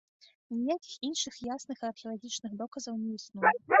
Ніякіх 0.61 0.95
іншых 1.09 1.37
ясных 1.49 1.83
археалагічных 1.91 2.51
доказаў 2.63 2.93
не 3.03 3.11
існуе. 3.19 3.55